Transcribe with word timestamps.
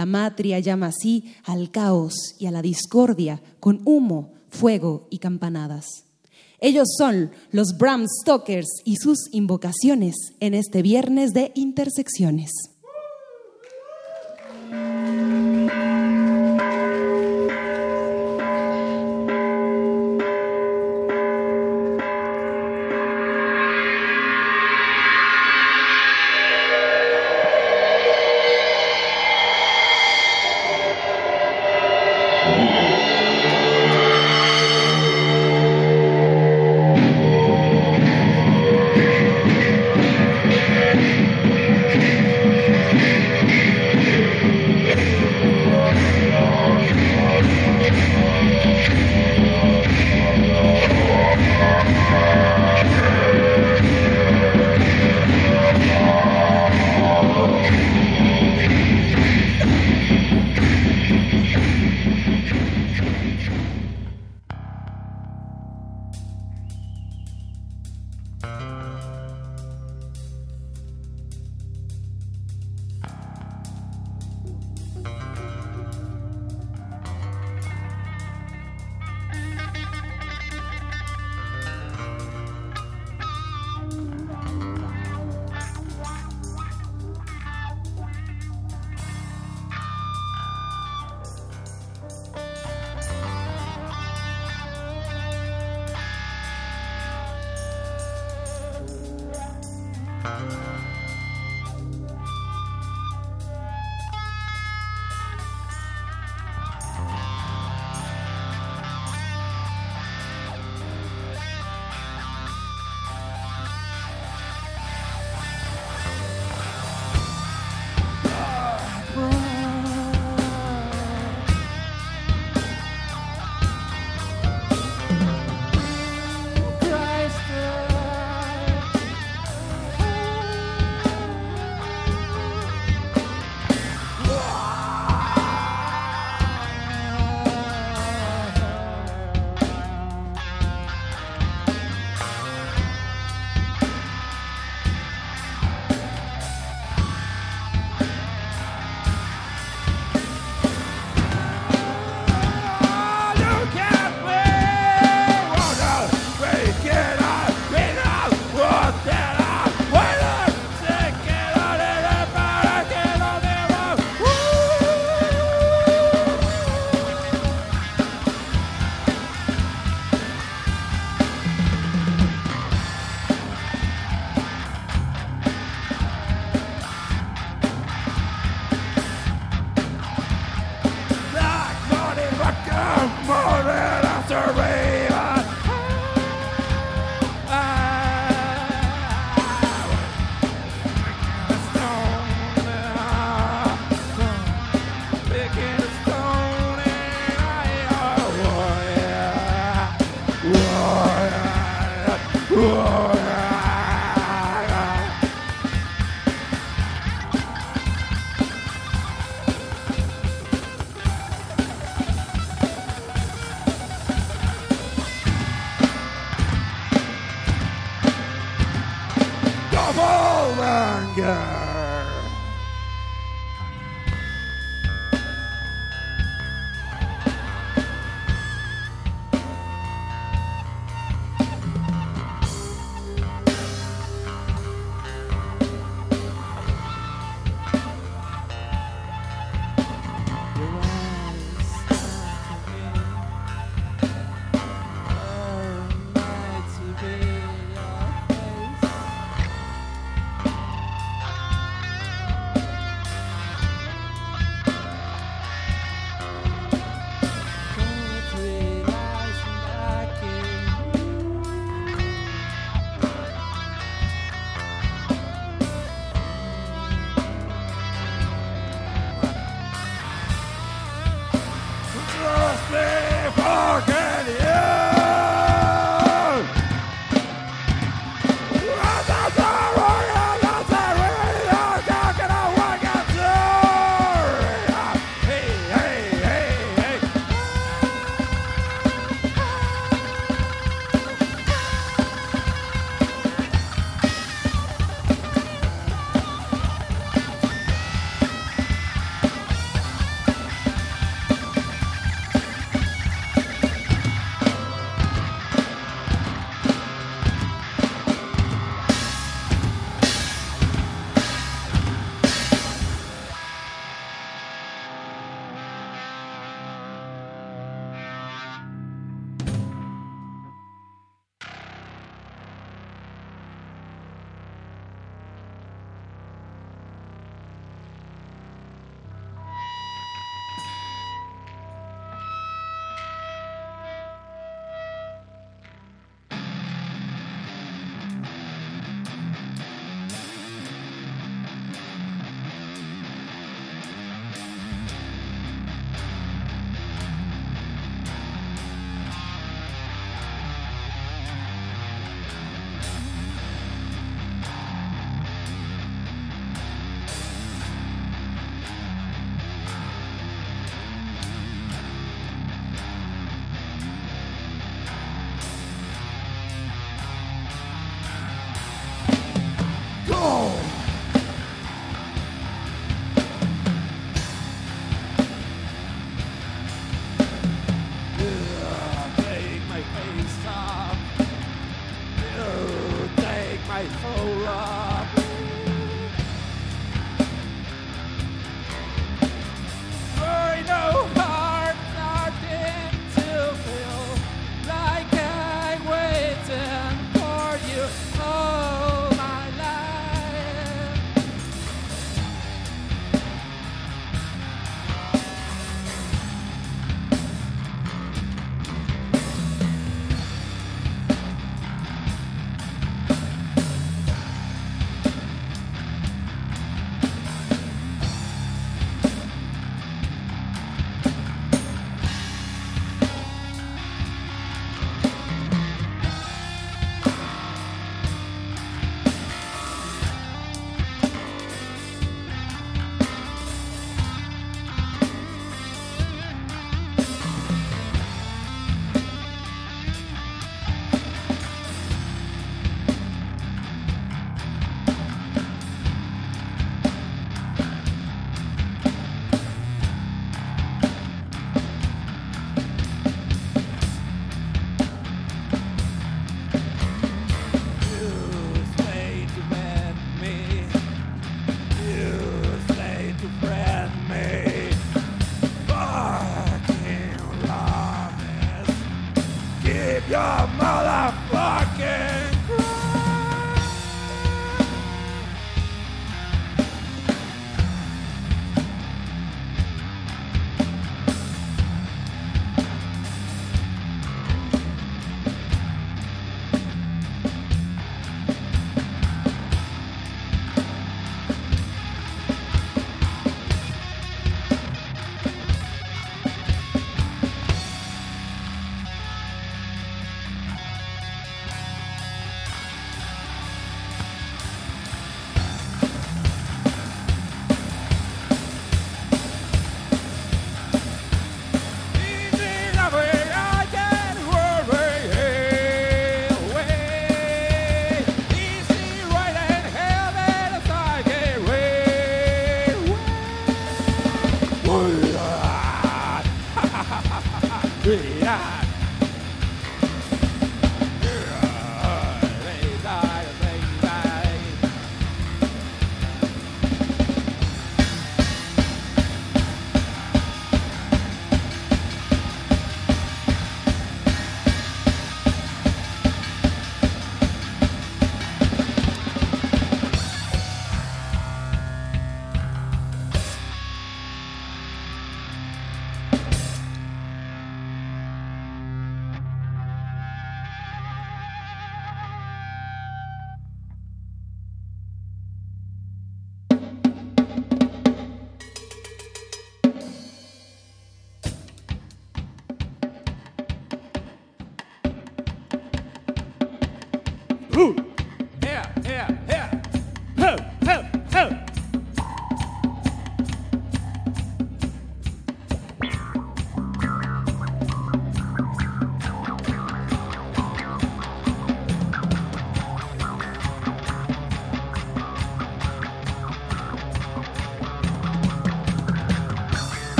La 0.00 0.06
matria 0.06 0.58
llama 0.60 0.86
así 0.86 1.34
al 1.44 1.70
caos 1.70 2.34
y 2.38 2.46
a 2.46 2.50
la 2.50 2.62
discordia 2.62 3.42
con 3.60 3.82
humo, 3.84 4.32
fuego 4.48 5.06
y 5.10 5.18
campanadas. 5.18 5.84
Ellos 6.58 6.88
son 6.96 7.32
los 7.50 7.76
Bram 7.76 8.06
Stokers 8.08 8.80
y 8.86 8.96
sus 8.96 9.28
invocaciones 9.30 10.14
en 10.40 10.54
este 10.54 10.80
viernes 10.80 11.34
de 11.34 11.52
intersecciones. 11.54 12.50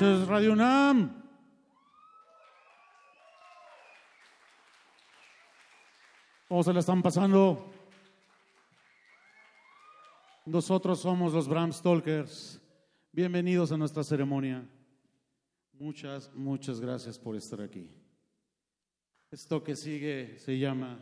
Noches, 0.00 0.28
Radio 0.28 0.52
UNAM. 0.52 1.10
¿Cómo 6.46 6.62
se 6.62 6.72
la 6.72 6.80
están 6.80 7.02
pasando? 7.02 7.72
Nosotros 10.46 11.00
somos 11.00 11.32
los 11.32 11.48
Bram 11.48 11.72
Stalkers. 11.72 12.60
Bienvenidos 13.12 13.72
a 13.72 13.76
nuestra 13.76 14.04
ceremonia. 14.04 14.68
Muchas, 15.72 16.32
muchas 16.32 16.80
gracias 16.80 17.18
por 17.18 17.34
estar 17.34 17.60
aquí. 17.60 17.90
Esto 19.32 19.62
que 19.64 19.74
sigue 19.74 20.38
se 20.38 20.58
llama 20.58 20.98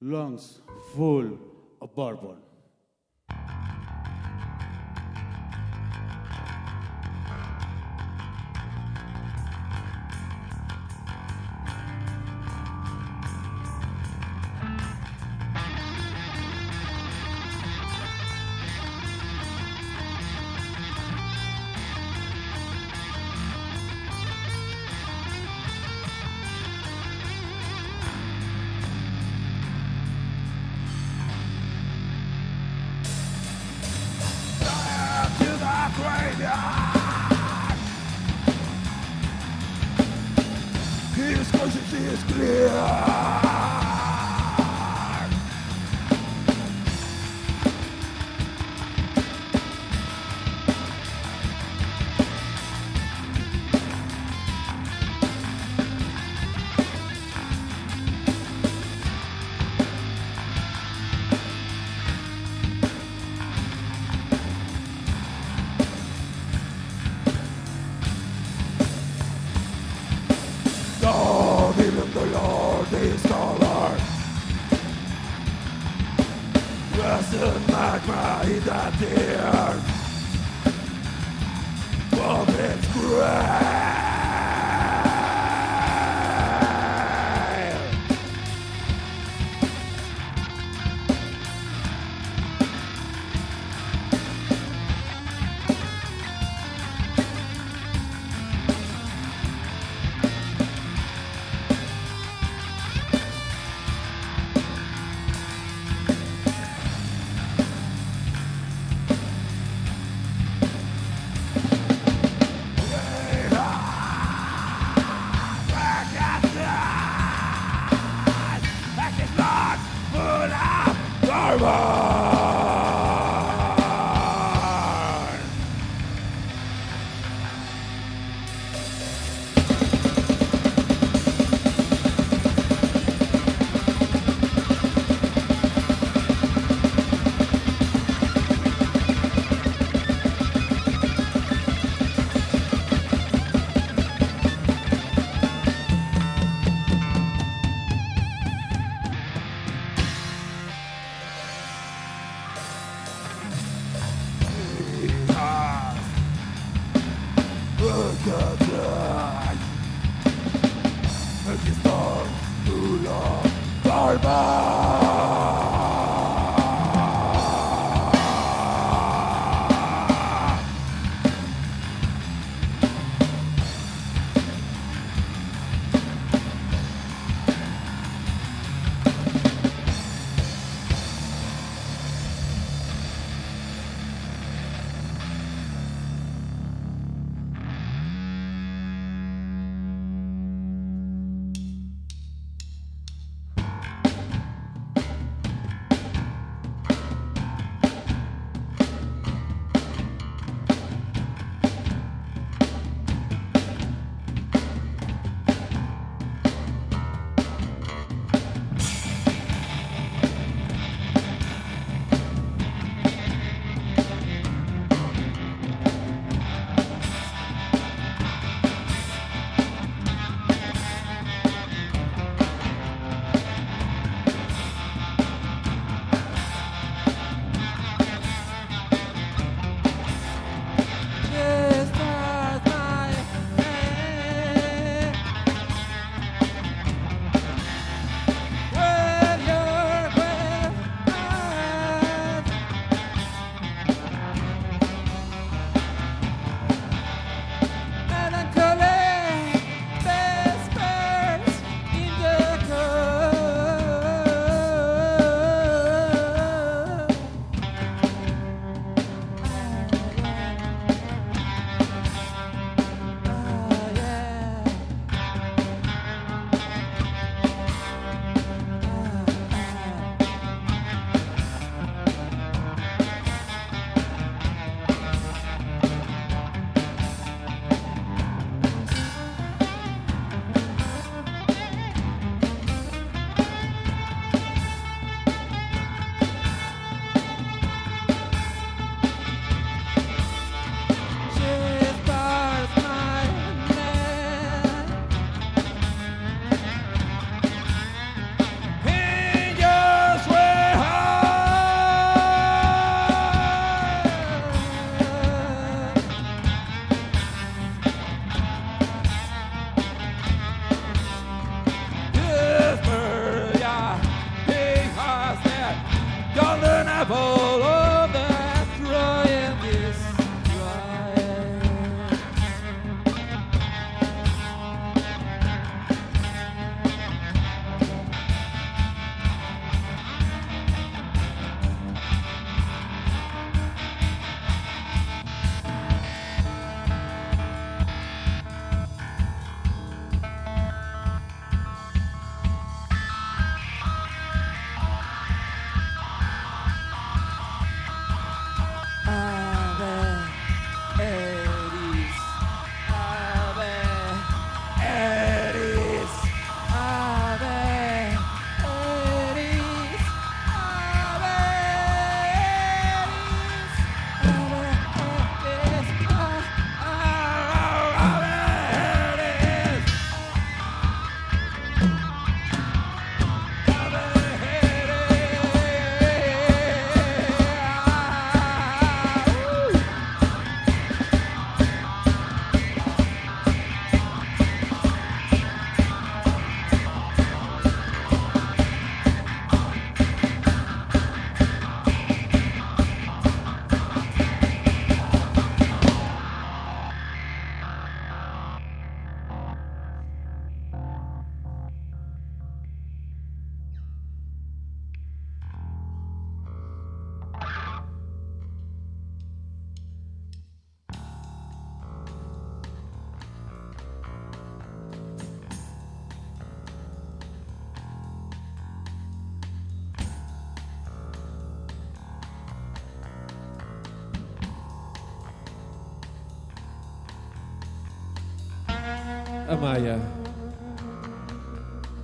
Lungs 0.00 0.62
Full 0.94 1.32
of 1.78 1.94
Bourbon. 1.94 2.51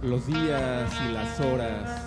Los 0.02 0.26
días 0.26 0.92
y 1.08 1.12
las 1.12 1.38
horas 1.38 2.02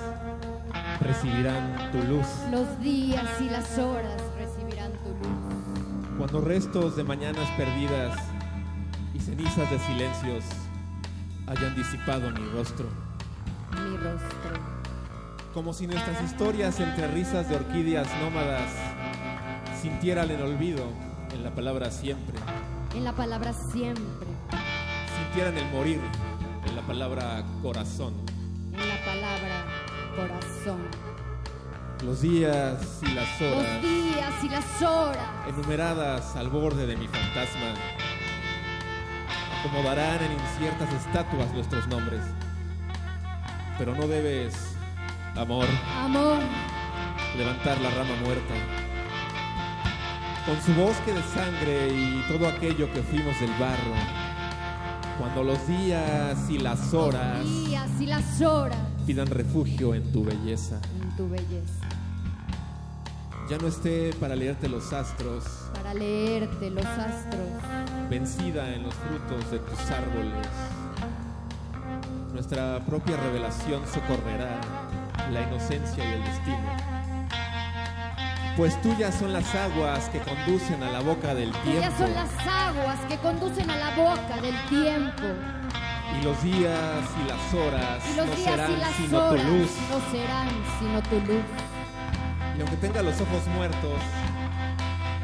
recibirán 0.99 1.91
tu 1.93 1.97
luz. 1.99 2.27
Los 2.51 2.79
días 2.81 3.39
y 3.39 3.49
las 3.49 3.77
horas 3.77 4.21
recibirán 4.37 4.91
tu 4.91 5.09
luz. 5.11 6.17
Cuando 6.17 6.41
restos 6.41 6.97
de 6.97 7.05
mañanas 7.05 7.47
perdidas 7.55 8.19
y 9.13 9.19
cenizas 9.21 9.71
de 9.71 9.79
silencios 9.79 10.43
hayan 11.47 11.73
disipado 11.73 12.29
mi 12.31 12.49
rostro. 12.49 12.87
Mi 13.71 13.95
rostro. 13.95 14.51
Como 15.53 15.73
si 15.73 15.87
nuestras 15.87 16.21
historias 16.21 16.81
entre 16.81 17.07
risas 17.07 17.47
de 17.47 17.55
orquídeas 17.55 18.09
nómadas 18.21 18.69
sintieran 19.81 20.29
el 20.31 20.41
olvido 20.41 20.83
en 21.33 21.45
la 21.45 21.51
palabra 21.51 21.91
siempre. 21.91 22.37
En 22.93 23.05
la 23.05 23.13
palabra 23.13 23.53
siempre. 23.53 24.30
Sintieran 25.33 25.57
el 25.57 25.71
morir 25.71 26.01
en 26.67 26.75
la 26.75 26.81
palabra 26.81 27.41
corazón. 27.61 28.13
En 28.73 28.89
la 28.89 29.05
palabra 29.05 29.65
corazón. 30.13 30.81
Los 32.03 32.21
días 32.21 32.99
y 33.01 33.13
las 33.13 33.39
Los 33.39 33.53
horas 33.53 33.81
días 33.81 34.33
y 34.43 34.49
las 34.49 34.81
horas. 34.81 35.27
enumeradas 35.47 36.35
al 36.35 36.49
borde 36.49 36.85
de 36.85 36.97
mi 36.97 37.07
fantasma 37.07 37.73
acomodarán 39.63 40.21
en 40.21 40.33
inciertas 40.33 40.91
estatuas 40.93 41.49
nuestros 41.53 41.87
nombres. 41.87 42.21
Pero 43.77 43.95
no 43.95 44.07
debes, 44.07 44.75
amor, 45.37 45.65
Amor. 46.03 46.39
levantar 47.37 47.79
la 47.79 47.89
rama 47.91 48.15
muerta. 48.25 48.53
Con 50.45 50.61
su 50.61 50.73
bosque 50.73 51.13
de 51.13 51.23
sangre 51.23 51.87
y 51.87 52.21
todo 52.27 52.49
aquello 52.49 52.91
que 52.91 53.01
fuimos 53.01 53.39
del 53.39 53.51
barro. 53.51 54.20
Cuando 55.21 55.43
los 55.43 55.67
días 55.67 56.49
y 56.49 56.57
las 56.57 56.93
horas 56.95 57.37
Los 57.39 57.65
días 57.67 57.89
y 57.99 58.05
las 58.07 58.41
horas. 58.41 58.77
pidan 59.05 59.27
refugio 59.27 59.93
en 59.93 60.11
tu 60.11 60.23
belleza. 60.23 60.79
En 60.99 61.15
tu 61.15 61.29
belleza. 61.29 61.85
Ya 63.49 63.57
no 63.59 63.67
esté 63.67 64.13
para 64.19 64.35
leerte 64.35 64.67
los 64.67 64.91
astros, 64.93 65.43
Para 65.73 65.93
leerte 65.93 66.69
los 66.71 66.85
astros. 66.85 67.47
vencida 68.09 68.73
en 68.73 68.83
los 68.83 68.93
frutos 68.95 69.51
de 69.51 69.59
tus 69.59 69.79
árboles. 69.91 70.47
Nuestra 72.33 72.79
propia 72.85 73.17
revelación 73.17 73.81
socorrerá 73.93 74.59
la 75.31 75.41
inocencia 75.43 76.03
y 76.03 76.13
el 76.13 76.23
destino. 76.23 76.90
Pues 78.61 78.79
tuyas 78.79 79.15
son 79.15 79.33
las 79.33 79.55
aguas 79.55 80.07
que 80.09 80.19
conducen 80.19 80.83
a 80.83 80.91
la 80.91 80.99
boca 80.99 81.33
del 81.33 81.51
tiempo. 81.51 81.71
Tuyas 81.71 81.97
son 81.97 82.13
las 82.13 82.29
aguas 82.47 82.99
que 83.09 83.17
conducen 83.17 83.67
a 83.71 83.75
la 83.75 83.89
boca 83.95 84.39
del 84.39 84.55
tiempo. 84.69 85.23
Y 86.15 86.23
los 86.23 86.43
días 86.43 87.03
y 87.19 87.27
las 87.27 87.53
horas 87.55 88.03
Y 88.13 88.17
los 88.17 88.27
no 88.27 88.35
días 88.35 88.51
serán 88.51 88.71
y 88.71 88.77
las 88.77 88.91
sino 88.91 89.17
horas 89.17 89.41
tu 89.41 89.49
luz. 89.51 89.71
no 89.89 90.11
serán 90.11 90.47
sino 90.77 91.01
tu 91.01 91.15
luz. 91.21 91.43
Y 92.55 92.61
aunque 92.61 92.77
tenga 92.77 93.01
los 93.01 93.19
ojos 93.19 93.47
muertos, 93.47 93.99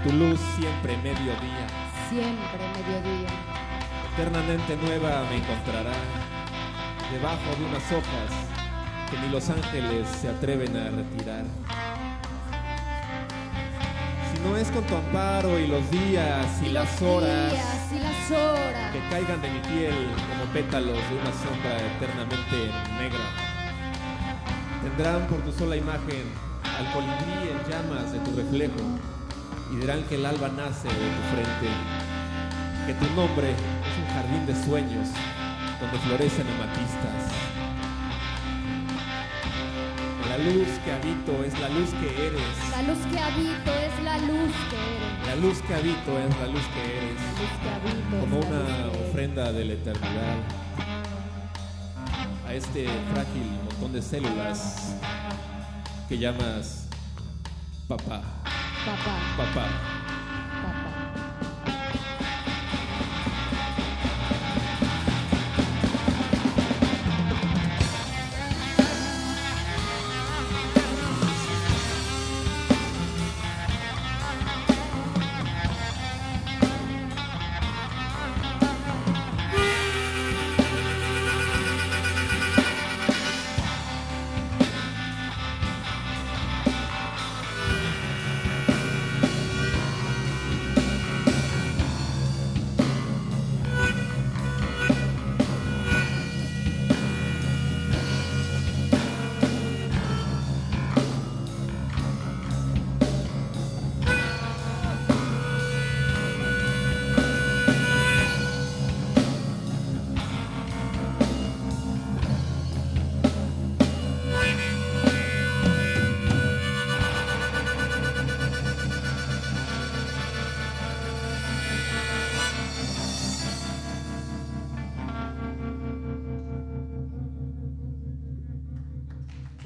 tu 0.04 0.14
luz 0.14 0.40
siempre 0.56 0.98
mediodía. 0.98 1.68
Siempre 2.10 2.60
mediodía. 2.74 3.30
Eternamente 4.16 4.78
nueva 4.78 5.26
me 5.30 5.36
encontrará 5.38 5.94
debajo 7.12 7.56
de 7.56 7.66
unas 7.66 7.92
hojas 7.92 8.32
que 9.12 9.20
ni 9.20 9.30
los 9.30 9.48
ángeles 9.48 10.08
se 10.08 10.28
atreven 10.28 10.76
a 10.76 10.90
retirar. 10.90 11.46
No 14.48 14.56
es 14.56 14.72
con 14.72 14.84
tu 14.86 14.96
amparo 14.96 15.60
y 15.60 15.68
los 15.68 15.92
días 15.92 16.48
y 16.64 16.70
las 16.70 17.02
horas 17.02 17.52
Días 17.52 17.92
y 17.94 18.00
las 18.00 18.32
horas. 18.32 18.94
que 18.94 19.00
caigan 19.10 19.42
de 19.42 19.50
mi 19.50 19.60
piel 19.60 19.94
como 20.30 20.52
pétalos 20.54 20.98
de 20.98 21.16
una 21.16 21.34
sombra 21.34 21.78
eternamente 21.78 22.72
negra, 22.98 23.26
tendrán 24.82 25.28
por 25.28 25.42
tu 25.42 25.52
sola 25.52 25.76
imagen 25.76 26.24
al 26.64 26.92
colibrí 26.94 27.50
en 27.52 27.70
llamas 27.70 28.12
de 28.14 28.20
tu 28.20 28.36
reflejo 28.38 28.80
y 29.74 29.76
dirán 29.76 30.04
que 30.04 30.16
el 30.16 30.26
alba 30.26 30.48
nace 30.48 30.88
de 30.88 30.94
tu 30.94 31.24
frente, 31.34 31.68
que 32.88 32.94
tu 32.94 33.14
nombre 33.16 33.52
es 33.52 33.98
un 34.00 34.08
jardín 34.16 34.46
de 34.46 34.56
sueños 34.66 35.10
donde 35.82 35.98
florecen 36.00 36.48
amatistas. 36.48 37.67
La 40.38 40.44
luz 40.44 40.68
que 40.86 40.92
habito 40.92 41.44
es 41.44 41.60
la 41.60 41.70
luz 41.70 41.90
que 42.00 42.28
eres. 42.28 42.42
La 42.72 42.82
luz 42.84 43.00
que 43.12 43.20
habito 43.20 43.72
es 43.72 44.04
la 44.04 44.18
luz 44.20 44.52
que 44.70 44.78
eres. 44.78 45.28
La 45.28 45.36
luz 45.36 45.62
que 45.64 45.74
habito 45.74 46.20
es 46.20 46.38
la 46.40 46.48
luz 46.48 46.62
que 46.74 46.98
eres. 46.98 47.22
La 47.22 47.32
luz 47.42 47.52
que 47.64 47.70
habito 47.70 48.20
Como 48.20 48.40
es 48.40 48.50
la 48.50 48.60
luz 48.60 48.70
una 48.70 48.92
que 48.92 49.10
ofrenda 49.10 49.52
de 49.52 49.66
la 49.66 49.74
eternidad 49.74 50.38
a 52.48 52.54
este 52.54 52.86
frágil 53.12 53.52
montón 53.66 53.94
de 53.94 54.02
células 54.02 54.96
que 56.08 56.18
llamas 56.18 56.88
Papá, 57.88 58.22
papá. 58.86 59.20
papá. 59.38 59.97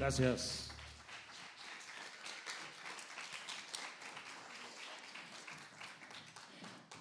Gracias. 0.02 0.68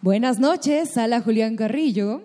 Buenas 0.02 0.38
noches, 0.38 0.90
Sala 0.92 1.22
Julián 1.22 1.56
Carrillo. 1.56 2.20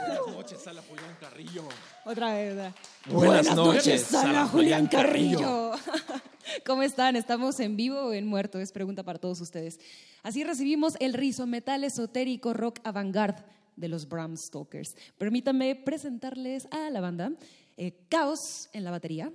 Buenas 0.00 0.36
noches, 0.36 0.58
Sala 0.60 0.82
Julián 0.82 1.16
Carrillo. 1.20 1.62
Otra 2.04 2.34
vez. 2.34 2.56
¿verdad? 2.56 2.74
Buenas 3.06 3.54
noches, 3.54 4.02
Sala 4.02 4.48
Julián 4.48 4.88
Carrillo. 4.88 5.70
¿Cómo 6.66 6.82
están? 6.82 7.14
¿Estamos 7.14 7.60
en 7.60 7.76
vivo 7.76 8.00
o 8.00 8.12
en 8.12 8.26
muerto? 8.26 8.58
Es 8.58 8.72
pregunta 8.72 9.04
para 9.04 9.20
todos 9.20 9.40
ustedes. 9.40 9.78
Así 10.24 10.42
recibimos 10.42 10.94
el 10.98 11.14
rizometal 11.14 11.84
esotérico 11.84 12.52
rock 12.52 12.80
avant-garde 12.82 13.44
de 13.76 13.86
los 13.86 14.08
Bram 14.08 14.36
Stokers. 14.36 14.96
Permítanme 15.18 15.76
presentarles 15.76 16.66
a 16.72 16.90
la 16.90 17.00
banda. 17.00 17.30
Eh, 17.76 17.94
Caos 18.08 18.70
en 18.72 18.82
la 18.82 18.90
batería. 18.90 19.30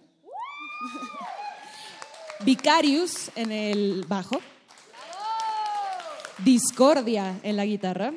Vicarius 2.45 3.31
en 3.35 3.51
el 3.51 4.05
bajo. 4.07 4.41
Discordia 6.43 7.39
en 7.43 7.55
la 7.55 7.65
guitarra. 7.65 8.13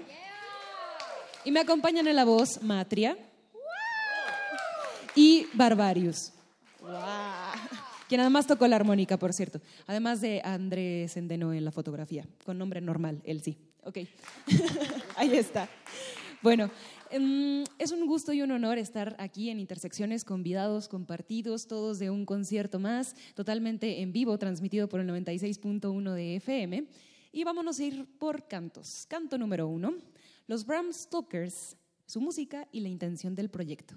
Y 1.45 1.51
me 1.53 1.61
acompañan 1.61 2.09
en 2.09 2.17
la 2.17 2.25
voz 2.25 2.63
Matria 2.63 3.17
y 5.15 5.47
Barbarius. 5.55 6.33
Quien 8.09 8.21
además 8.21 8.47
tocó 8.47 8.69
la 8.69 8.77
armónica, 8.77 9.17
por 9.17 9.33
cierto. 9.33 9.61
Además 9.87 10.21
de 10.21 10.41
Andrés 10.45 11.13
Sendeno 11.13 11.53
en 11.53 11.65
la 11.65 11.73
fotografía, 11.73 12.25
con 12.45 12.59
nombre 12.59 12.81
normal, 12.81 13.21
él 13.25 13.43
sí. 13.43 13.57
Ok. 13.83 13.99
Ahí 15.17 15.37
está. 15.37 15.69
Bueno, 16.43 16.71
em, 17.11 17.65
es 17.79 17.93
un 17.93 18.07
gusto 18.07 18.33
y 18.33 18.43
un 18.43 18.51
honor 18.51 18.79
estar 18.79 19.17
aquí 19.19 19.51
en 19.51 19.59
Intersecciones, 19.59 20.25
convidados, 20.25 20.89
compartidos, 20.89 21.67
todos 21.67 21.99
de 21.99 22.11
un 22.11 22.27
concierto 22.27 22.79
más, 22.79 23.15
totalmente 23.35 24.01
en 24.03 24.13
vivo, 24.13 24.39
transmitido 24.39 24.89
por 24.89 25.01
el 25.01 25.09
96.1 25.09 26.13
de 26.13 26.37
FM. 26.37 26.87
Y 27.33 27.45
vámonos 27.45 27.79
a 27.79 27.85
ir 27.85 28.07
por 28.19 28.49
cantos. 28.49 29.07
Canto 29.09 29.39
número 29.39 29.69
uno, 29.69 29.95
los 30.47 30.65
Bram 30.65 30.93
Stokers, 30.93 31.77
su 32.07 32.21
música 32.21 32.69
y 32.73 32.81
la 32.81 32.89
intención 32.89 33.35
del 33.35 33.51
proyecto. 33.51 33.95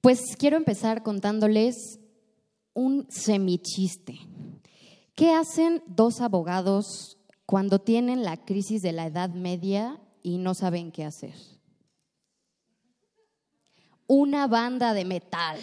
Pues 0.00 0.20
quiero 0.38 0.56
empezar 0.56 1.02
contándoles 1.02 2.00
un 2.72 3.06
semichiste. 3.10 4.18
¿Qué 5.14 5.32
hacen 5.32 5.82
dos 5.86 6.20
abogados 6.20 7.18
cuando 7.44 7.80
tienen 7.80 8.22
la 8.22 8.36
crisis 8.36 8.80
de 8.80 8.92
la 8.92 9.06
Edad 9.06 9.30
Media 9.30 10.00
y 10.22 10.38
no 10.38 10.54
saben 10.54 10.92
qué 10.92 11.04
hacer? 11.04 11.34
Una 14.06 14.46
banda 14.46 14.94
de 14.94 15.04
metal. 15.04 15.58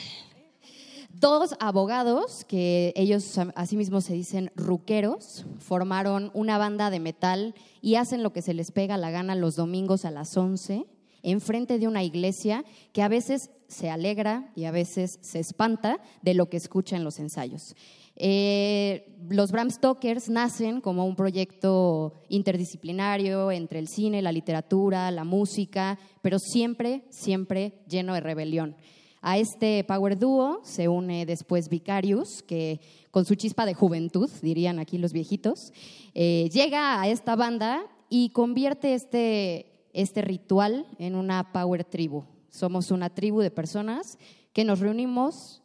Dos 1.10 1.56
abogados, 1.60 2.46
que 2.46 2.94
ellos 2.96 3.38
asimismo 3.56 4.02
se 4.02 4.14
dicen 4.14 4.52
ruqueros, 4.56 5.46
formaron 5.60 6.32
una 6.34 6.58
banda 6.58 6.90
de 6.90 7.00
metal 7.00 7.56
y 7.82 7.96
hacen 7.96 8.22
lo 8.22 8.34
que 8.34 8.42
se 8.42 8.54
les 8.54 8.72
pega 8.72 8.98
la 8.98 9.10
gana 9.10 9.34
los 9.36 9.56
domingos 9.56 10.06
a 10.06 10.12
las 10.12 10.38
11 10.38 10.86
enfrente 11.24 11.78
de 11.78 11.88
una 11.88 12.04
iglesia 12.04 12.64
que 12.94 13.02
a 13.02 13.08
veces 13.08 13.50
se 13.68 13.90
alegra 13.90 14.52
y 14.56 14.66
a 14.66 14.72
veces 14.72 15.20
se 15.22 15.40
espanta 15.40 16.00
de 16.22 16.34
lo 16.34 16.50
que 16.50 16.58
escucha 16.58 16.96
en 16.96 17.04
los 17.04 17.20
ensayos. 17.20 17.76
Eh, 18.16 19.17
los 19.30 19.52
Bram 19.52 19.70
Stokers 19.70 20.30
nacen 20.30 20.82
como 20.82 21.06
un 21.06 21.16
proyecto 21.16 22.14
interdisciplinario 22.30 23.52
entre 23.52 23.80
el 23.80 23.88
cine, 23.88 24.22
la 24.22 24.32
literatura, 24.32 25.12
la 25.12 25.24
música, 25.24 25.98
pero 26.22 26.40
siempre, 26.40 27.04
siempre 27.10 27.74
lleno 27.88 28.14
de 28.14 28.22
rebelión. 28.22 28.76
A 29.22 29.38
este 29.38 29.84
power 29.84 30.18
duo 30.18 30.62
se 30.64 30.88
une 30.88 31.26
después 31.26 31.70
Vicarius, 31.70 32.44
que 32.44 32.80
con 33.12 33.26
su 33.26 33.36
chispa 33.36 33.66
de 33.66 33.74
juventud, 33.74 34.30
dirían 34.42 34.80
aquí 34.80 34.98
los 34.98 35.12
viejitos, 35.12 35.74
eh, 36.14 36.50
llega 36.54 37.02
a 37.02 37.08
esta 37.08 37.36
banda 37.36 37.82
y 38.10 38.30
convierte 38.30 38.94
este, 38.94 39.90
este 39.94 40.22
ritual 40.22 40.86
en 41.00 41.16
una 41.16 41.52
power 41.52 41.84
tribu. 41.84 42.24
Somos 42.50 42.92
una 42.92 43.10
tribu 43.10 43.42
de 43.42 43.52
personas 43.52 44.18
que 44.54 44.64
nos 44.64 44.80
reunimos, 44.80 45.62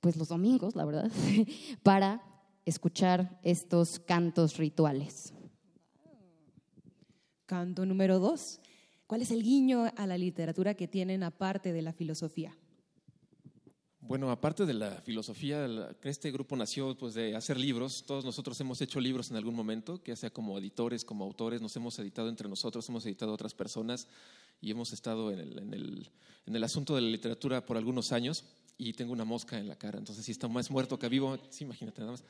pues 0.00 0.16
los 0.16 0.28
domingos, 0.28 0.76
la 0.76 0.84
verdad, 0.84 1.10
para 1.82 2.22
escuchar 2.68 3.38
estos 3.42 3.98
cantos 3.98 4.56
rituales. 4.56 5.32
Canto 7.46 7.86
número 7.86 8.18
dos. 8.18 8.60
¿Cuál 9.06 9.22
es 9.22 9.30
el 9.30 9.42
guiño 9.42 9.90
a 9.96 10.06
la 10.06 10.18
literatura 10.18 10.74
que 10.74 10.86
tienen 10.86 11.22
aparte 11.22 11.72
de 11.72 11.80
la 11.82 11.92
filosofía? 11.92 12.54
Bueno, 14.00 14.30
aparte 14.30 14.64
de 14.64 14.74
la 14.74 15.02
filosofía, 15.02 15.66
este 16.02 16.30
grupo 16.30 16.56
nació 16.56 16.96
pues, 16.96 17.14
de 17.14 17.34
hacer 17.34 17.58
libros. 17.58 18.04
Todos 18.06 18.24
nosotros 18.24 18.58
hemos 18.60 18.80
hecho 18.80 19.00
libros 19.00 19.30
en 19.30 19.36
algún 19.36 19.54
momento, 19.54 20.00
ya 20.04 20.16
sea 20.16 20.30
como 20.30 20.58
editores, 20.58 21.04
como 21.04 21.24
autores, 21.24 21.60
nos 21.60 21.74
hemos 21.76 21.98
editado 21.98 22.28
entre 22.28 22.48
nosotros, 22.48 22.88
hemos 22.88 23.04
editado 23.06 23.32
a 23.32 23.34
otras 23.34 23.54
personas 23.54 24.06
y 24.60 24.70
hemos 24.70 24.92
estado 24.92 25.30
en 25.30 25.40
el, 25.40 25.58
en 25.58 25.74
el- 25.74 26.10
en 26.46 26.56
el 26.56 26.64
asunto 26.64 26.94
de 26.94 27.02
la 27.02 27.08
literatura 27.08 27.64
por 27.66 27.76
algunos 27.76 28.10
años 28.12 28.44
y 28.78 28.94
tengo 28.94 29.12
una 29.12 29.24
mosca 29.24 29.58
en 29.58 29.68
la 29.68 29.76
cara, 29.76 29.98
entonces 29.98 30.24
si 30.24 30.32
está 30.32 30.48
más 30.48 30.70
muerto 30.70 30.98
que 30.98 31.08
vivo, 31.10 31.36
sí, 31.50 31.64
imagínate 31.64 32.00
nada 32.00 32.12
más. 32.12 32.24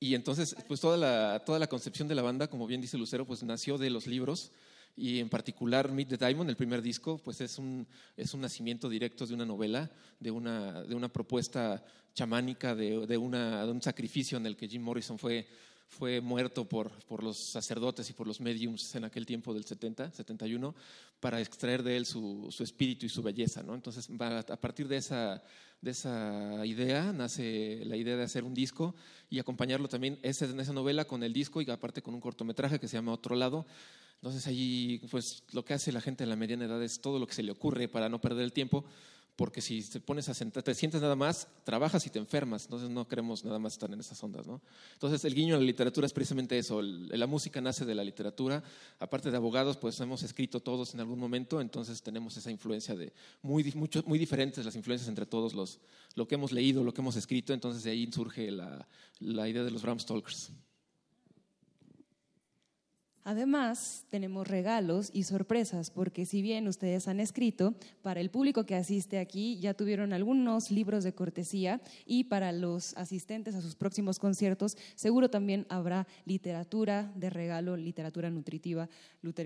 Y 0.00 0.14
entonces, 0.14 0.56
pues 0.68 0.80
toda 0.80 0.96
la, 0.96 1.42
toda 1.44 1.58
la 1.58 1.66
concepción 1.66 2.08
de 2.08 2.14
la 2.14 2.22
banda, 2.22 2.48
como 2.48 2.66
bien 2.66 2.80
dice 2.80 2.98
Lucero, 2.98 3.26
pues 3.26 3.42
nació 3.42 3.78
de 3.78 3.90
los 3.90 4.06
libros 4.06 4.52
y 4.96 5.18
en 5.18 5.28
particular 5.28 5.90
Meet 5.90 6.10
the 6.10 6.16
Diamond, 6.16 6.48
el 6.50 6.56
primer 6.56 6.80
disco, 6.80 7.18
pues 7.18 7.40
es 7.40 7.58
un, 7.58 7.86
es 8.16 8.32
un 8.32 8.40
nacimiento 8.40 8.88
directo 8.88 9.26
de 9.26 9.34
una 9.34 9.44
novela, 9.44 9.90
de 10.20 10.30
una, 10.30 10.82
de 10.82 10.94
una 10.94 11.08
propuesta 11.08 11.84
chamánica, 12.14 12.74
de, 12.74 13.06
de, 13.06 13.16
un 13.16 13.82
sacrificio 13.82 14.38
en 14.38 14.46
el 14.46 14.56
que 14.56 14.68
Jim 14.68 14.82
Morrison 14.82 15.18
fue, 15.18 15.48
fue 15.88 16.20
muerto 16.20 16.68
por, 16.68 16.92
por 17.06 17.24
los 17.24 17.36
sacerdotes 17.36 18.08
y 18.10 18.12
por 18.12 18.28
los 18.28 18.40
mediums 18.40 18.94
en 18.94 19.04
aquel 19.04 19.26
tiempo 19.26 19.52
del 19.52 19.64
70, 19.64 20.12
71, 20.12 20.74
para 21.18 21.40
extraer 21.40 21.82
de 21.82 21.96
él 21.96 22.06
su, 22.06 22.46
su 22.50 22.62
espíritu 22.62 23.04
y 23.04 23.08
su 23.08 23.22
belleza. 23.22 23.64
¿no? 23.64 23.74
Entonces, 23.74 24.08
a 24.20 24.60
partir 24.60 24.86
de 24.86 24.98
esa, 24.98 25.42
de 25.84 25.90
esa 25.90 26.64
idea 26.64 27.12
nace 27.12 27.82
la 27.84 27.96
idea 27.96 28.16
de 28.16 28.22
hacer 28.24 28.42
un 28.44 28.54
disco 28.54 28.94
y 29.30 29.38
acompañarlo 29.38 29.86
también 29.88 30.18
ese- 30.22 30.46
en 30.46 30.58
esa 30.58 30.72
novela 30.72 31.04
con 31.04 31.22
el 31.22 31.32
disco 31.32 31.60
y 31.60 31.70
aparte 31.70 32.02
con 32.02 32.14
un 32.14 32.20
cortometraje 32.20 32.80
que 32.80 32.88
se 32.88 32.96
llama 32.96 33.12
Otro 33.12 33.36
Lado. 33.36 33.66
Entonces 34.16 34.46
allí, 34.46 35.00
pues 35.10 35.42
lo 35.52 35.64
que 35.64 35.74
hace 35.74 35.92
la 35.92 36.00
gente 36.00 36.24
en 36.24 36.30
la 36.30 36.36
mediana 36.36 36.64
edad 36.64 36.82
es 36.82 37.00
todo 37.00 37.18
lo 37.18 37.26
que 37.26 37.34
se 37.34 37.42
le 37.42 37.52
ocurre 37.52 37.88
para 37.88 38.08
no 38.08 38.20
perder 38.20 38.44
el 38.44 38.52
tiempo, 38.54 38.84
porque 39.36 39.60
si 39.60 39.82
te 39.82 40.00
pones 40.00 40.28
a 40.28 40.34
sentar, 40.34 40.62
te 40.62 40.74
sientes 40.74 41.00
nada 41.00 41.16
más, 41.16 41.48
trabajas 41.64 42.06
y 42.06 42.10
te 42.10 42.18
enfermas, 42.20 42.64
entonces 42.64 42.88
no 42.88 43.08
queremos 43.08 43.44
nada 43.44 43.58
más 43.58 43.72
estar 43.72 43.92
en 43.92 43.98
esas 43.98 44.22
ondas, 44.22 44.46
¿no? 44.46 44.60
Entonces 44.92 45.24
el 45.24 45.34
guiño 45.34 45.56
a 45.56 45.58
la 45.58 45.64
literatura 45.64 46.06
es 46.06 46.12
precisamente 46.12 46.56
eso, 46.56 46.80
la 46.82 47.26
música 47.26 47.60
nace 47.60 47.84
de 47.84 47.94
la 47.94 48.04
literatura, 48.04 48.62
aparte 49.00 49.30
de 49.30 49.36
abogados, 49.36 49.76
pues 49.76 49.98
hemos 49.98 50.22
escrito 50.22 50.60
todos 50.60 50.94
en 50.94 51.00
algún 51.00 51.18
momento, 51.18 51.60
entonces 51.60 52.00
tenemos 52.02 52.36
esa 52.36 52.50
influencia 52.50 52.94
de 52.94 53.12
muy, 53.42 53.64
mucho- 53.74 54.04
muy 54.06 54.18
diferentes 54.18 54.64
las 54.64 54.76
influencias 54.76 55.08
entre 55.08 55.26
todos 55.26 55.52
los, 55.52 55.80
lo 56.14 56.28
que 56.28 56.36
hemos 56.36 56.52
leído, 56.52 56.84
lo 56.84 56.94
que 56.94 57.00
hemos 57.00 57.16
escrito, 57.16 57.52
entonces 57.52 57.82
de 57.82 57.90
ahí 57.90 58.08
surge 58.12 58.50
la, 58.52 58.86
la 59.18 59.48
idea 59.48 59.64
de 59.64 59.70
los 59.72 59.82
Bram 59.82 59.98
Stokers. 59.98 60.50
Además, 63.26 64.04
tenemos 64.10 64.46
regalos 64.46 65.08
y 65.14 65.22
sorpresas, 65.22 65.90
porque 65.90 66.26
si 66.26 66.42
bien 66.42 66.68
ustedes 66.68 67.08
han 67.08 67.20
escrito, 67.20 67.74
para 68.02 68.20
el 68.20 68.28
público 68.28 68.66
que 68.66 68.74
asiste 68.74 69.18
aquí 69.18 69.58
ya 69.60 69.72
tuvieron 69.72 70.12
algunos 70.12 70.70
libros 70.70 71.04
de 71.04 71.14
cortesía 71.14 71.80
y 72.04 72.24
para 72.24 72.52
los 72.52 72.94
asistentes 72.98 73.54
a 73.54 73.62
sus 73.62 73.76
próximos 73.76 74.18
conciertos 74.18 74.76
seguro 74.94 75.30
también 75.30 75.64
habrá 75.70 76.06
literatura 76.26 77.10
de 77.16 77.30
regalo, 77.30 77.78
literatura 77.78 78.28
nutritiva, 78.28 78.90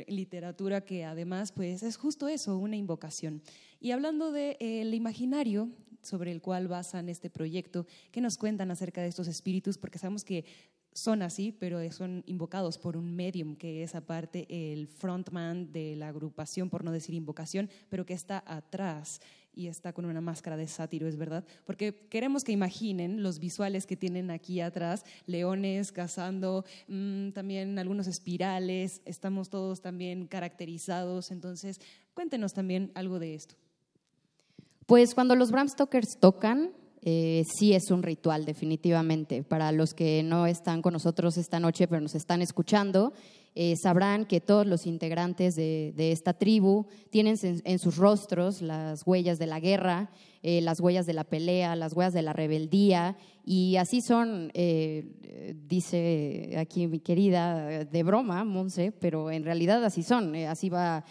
literatura 0.09 0.81
que 0.81 1.05
además 1.05 1.53
pues 1.53 1.85
es 1.85 1.97
justo 1.97 2.27
eso, 2.27 2.59
una 2.59 2.75
invocación. 2.75 3.43
Y 3.79 3.93
hablando 3.93 4.33
del 4.33 4.93
imaginario 4.93 5.69
sobre 6.03 6.33
el 6.33 6.41
cual 6.41 6.67
basan 6.67 7.09
este 7.09 7.31
proyecto, 7.31 7.87
¿qué 8.11 8.21
nos 8.21 8.38
cuentan 8.38 8.73
acerca 8.73 9.03
de 9.03 9.09
estos 9.09 9.29
espíritus? 9.29 9.79
Porque 9.79 9.99
sabemos 9.99 10.25
que 10.25 10.45
son 10.92 11.22
así, 11.22 11.53
pero 11.53 11.79
son 11.92 12.22
invocados 12.27 12.79
por 12.79 12.96
un 12.96 13.14
medium, 13.14 13.57
que 13.57 13.83
es 13.83 13.94
aparte 13.94 14.46
el 14.48 14.88
frontman 14.88 15.72
de 15.72 15.96
la 15.96 16.09
agrupación, 16.09 16.70
por 16.70 16.85
no 16.85 16.92
decir 16.92 17.14
invocación, 17.14 17.70
pero 17.88 18.05
que 18.05 18.14
está 18.14 18.42
atrás 18.46 19.20
y 19.55 19.66
está 19.66 19.92
con 19.92 20.05
una 20.05 20.20
máscara 20.20 20.57
de 20.57 20.68
sátiro, 20.68 21.09
es 21.09 21.16
verdad, 21.16 21.44
porque 21.64 22.07
queremos 22.09 22.44
que 22.44 22.53
imaginen 22.53 23.24
los 23.24 23.40
visuales 23.40 23.87
que 23.87 23.96
tienen 23.96 24.31
aquí 24.31 24.61
atrás, 24.61 25.05
leones 25.27 25.90
cazando, 25.90 26.64
mm, 26.87 27.31
también 27.31 27.77
algunos 27.79 28.07
espirales, 28.07 29.03
estamos 29.05 29.51
todos 29.51 29.81
también 29.81 30.29
caracterizados, 30.29 31.33
entonces 31.33 31.81
cuéntenos 32.14 32.53
también 32.53 32.92
algo 32.94 33.18
de 33.18 33.35
esto. 33.35 33.57
Pues 34.87 35.14
cuando 35.14 35.35
los 35.35 35.51
Bram 35.51 35.68
Stokers 35.68 36.18
tocan, 36.18 36.70
eh, 37.11 37.42
sí 37.59 37.73
es 37.73 37.90
un 37.90 38.03
ritual, 38.03 38.44
definitivamente. 38.44 39.42
Para 39.42 39.73
los 39.73 39.94
que 39.94 40.23
no 40.23 40.47
están 40.47 40.83
con 40.83 40.92
nosotros 40.92 41.38
esta 41.38 41.59
noche, 41.59 41.88
pero 41.88 42.03
nos 42.03 42.14
están 42.14 42.42
escuchando, 42.42 43.14
eh, 43.55 43.75
sabrán 43.75 44.25
que 44.25 44.41
todos 44.41 44.67
los 44.67 44.87
integrantes 44.87 45.57
de, 45.57 45.93
esta 46.13 46.33
tribu 46.33 46.87
tienen 47.11 47.37
en, 47.43 47.79
sus 47.81 47.97
rostros 47.97 48.63
las 48.63 49.05
huellas 49.05 49.41
de 49.41 49.47
la 49.49 49.59
guerra, 49.59 50.11
eh, 50.45 50.61
las 50.61 50.79
huellas 50.79 51.07
de 51.07 51.13
la 51.13 51.25
pelea, 51.25 51.75
las 51.75 51.93
huellas 51.93 52.13
de 52.13 52.23
la 52.23 52.33
rebeldía, 52.33 53.17
y 53.45 53.75
así 53.75 54.01
son, 54.01 54.53
eh, 54.55 55.57
dice 55.67 56.55
aquí 56.57 56.87
mi 56.87 57.01
querida, 57.01 57.85
de 57.85 58.03
broma, 58.05 58.45
Monse, 58.45 58.93
pero 58.93 59.31
en 59.31 59.43
realidad 59.43 59.85
así 59.85 60.05
son. 60.05 60.37
así 60.37 60.69
va 60.69 61.05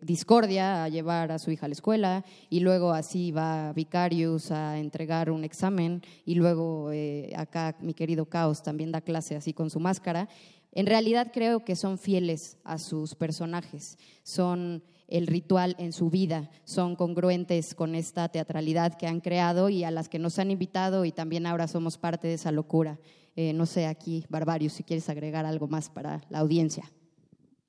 Discordia 0.00 0.84
a 0.84 0.88
llevar 0.88 1.32
a 1.32 1.38
su 1.38 1.50
hija 1.50 1.66
a 1.66 1.68
la 1.68 1.74
escuela, 1.74 2.24
y 2.48 2.60
luego 2.60 2.92
así 2.92 3.30
va 3.30 3.72
Vicarius 3.74 4.50
a 4.50 4.78
entregar 4.78 5.30
un 5.30 5.44
examen, 5.44 6.00
y 6.24 6.34
luego 6.34 6.90
acá 7.36 7.76
mi 7.80 7.92
querido 7.92 8.24
Caos 8.24 8.62
también 8.62 8.92
da 8.92 9.00
clase 9.00 9.36
así 9.36 9.52
con 9.52 9.68
su 9.68 9.80
máscara. 9.80 10.28
En 10.72 10.86
realidad 10.86 11.30
creo 11.32 11.64
que 11.64 11.76
son 11.76 11.98
fieles 11.98 12.56
a 12.64 12.78
sus 12.78 13.14
personajes, 13.14 13.98
son 14.22 14.82
el 15.06 15.26
ritual 15.26 15.76
en 15.78 15.92
su 15.92 16.08
vida, 16.08 16.50
son 16.64 16.96
congruentes 16.96 17.74
con 17.74 17.94
esta 17.94 18.30
teatralidad 18.30 18.96
que 18.96 19.06
han 19.06 19.20
creado 19.20 19.68
y 19.68 19.84
a 19.84 19.90
las 19.90 20.08
que 20.08 20.18
nos 20.18 20.38
han 20.38 20.50
invitado 20.50 21.04
y 21.04 21.12
también 21.12 21.46
ahora 21.46 21.68
somos 21.68 21.98
parte 21.98 22.28
de 22.28 22.34
esa 22.34 22.50
locura. 22.52 22.98
Eh, 23.36 23.52
no 23.52 23.66
sé, 23.66 23.86
aquí, 23.86 24.24
Barbarius, 24.30 24.72
si 24.72 24.82
quieres 24.82 25.08
agregar 25.10 25.44
algo 25.44 25.68
más 25.68 25.90
para 25.90 26.22
la 26.30 26.38
audiencia. 26.38 26.90